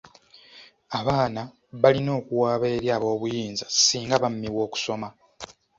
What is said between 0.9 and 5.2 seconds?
Abaana balina okuwaaba eri ab'obuyinza singa bammibwa okusoma.